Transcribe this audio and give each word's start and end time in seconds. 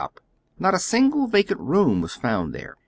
^ot 0.59 0.73
a 0.73 0.79
single 0.79 1.27
vacant 1.27 1.59
room 1.59 2.01
was 2.01 2.15
found 2.15 2.55
there. 2.55 2.75